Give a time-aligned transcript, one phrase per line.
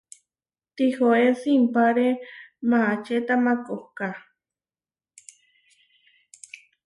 [0.75, 2.07] Tihoé simpáre
[2.69, 4.07] maačeta makohká.